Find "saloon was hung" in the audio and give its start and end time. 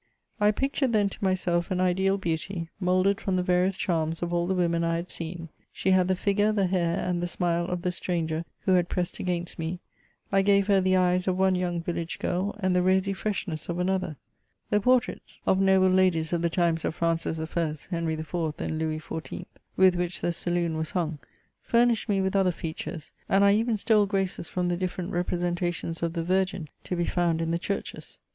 20.31-21.19